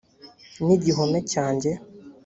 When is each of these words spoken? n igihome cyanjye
n 0.63 0.67
igihome 0.77 1.19
cyanjye 1.31 1.71